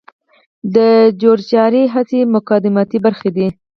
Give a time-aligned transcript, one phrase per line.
[0.75, 0.77] د
[1.21, 3.47] جور جارې هڅې مقدماتي برخي دي.